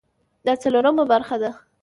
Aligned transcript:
دا 0.45 0.53
څلورمه 0.63 1.03
برخه 1.11 1.35
ده 1.41 1.51